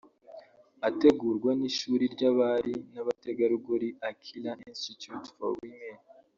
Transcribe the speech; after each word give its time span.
ategurwa 0.87 1.51
n’ishuri 1.59 2.03
ry’abari 2.13 2.75
n’abategarugori 2.93 3.87
Akilah 4.09 4.59
Institute 4.71 5.27
for 5.35 5.51
Women 5.59 5.97